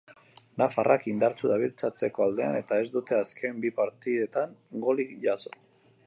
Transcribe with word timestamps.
Nafarrak 0.59 1.03
indartsu 1.09 1.49
dabiltza 1.51 1.89
atzeko 1.93 2.23
aldean 2.25 2.57
eta 2.61 2.79
ez 2.85 2.87
dute 2.95 3.17
azken 3.17 3.59
bi 3.67 3.73
partidetan 3.81 4.57
golik 4.87 5.13
jaso. 5.27 5.55